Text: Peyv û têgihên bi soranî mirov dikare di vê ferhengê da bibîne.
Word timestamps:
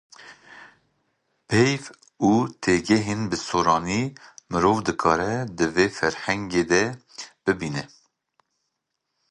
Peyv 1.49 1.83
û 2.29 2.31
têgihên 2.63 3.21
bi 3.29 3.37
soranî 3.49 4.03
mirov 4.51 4.77
dikare 4.87 5.35
di 5.57 5.65
vê 5.75 5.87
ferhengê 5.97 6.63
da 6.71 6.83
bibîne. 7.45 7.83